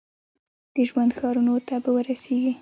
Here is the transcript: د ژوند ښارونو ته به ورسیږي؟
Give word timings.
د 0.75 0.75
ژوند 0.89 1.11
ښارونو 1.17 1.55
ته 1.67 1.75
به 1.83 1.89
ورسیږي؟ 1.95 2.53